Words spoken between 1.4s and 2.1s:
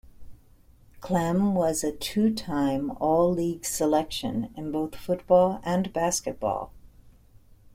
was a